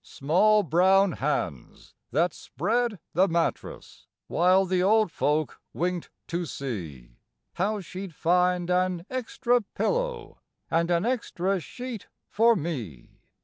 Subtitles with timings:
[0.03, 7.17] Small brown hands that spread the mattress, While the old folk winked to see
[7.53, 10.39] How she'd find an extra pillow
[10.71, 13.21] And an extra sheet for me.